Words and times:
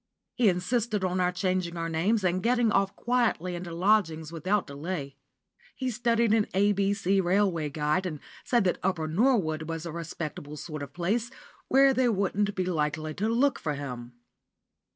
He 0.33 0.49
insisted 0.49 1.03
on 1.03 1.19
our 1.19 1.31
changing 1.31 1.77
our 1.77 1.87
names, 1.87 2.23
and 2.23 2.41
getting 2.41 2.71
off 2.71 2.95
quietly 2.95 3.53
into 3.53 3.71
lodgings 3.71 4.31
without 4.31 4.65
delay. 4.65 5.15
He 5.75 5.91
studied 5.91 6.33
an 6.33 6.47
"A.B.C." 6.55 7.21
Railway 7.21 7.69
Guide, 7.69 8.07
and 8.07 8.19
said 8.43 8.63
that 8.63 8.79
Upper 8.81 9.07
Norwood 9.07 9.69
was 9.69 9.85
a 9.85 9.91
respectable 9.91 10.57
sort 10.57 10.81
of 10.81 10.91
place, 10.91 11.29
where 11.67 11.93
they 11.93 12.09
wouldn't 12.09 12.55
be 12.55 12.65
likely 12.65 13.13
to 13.13 13.29
look 13.29 13.59
for 13.59 13.75
him. 13.75 14.13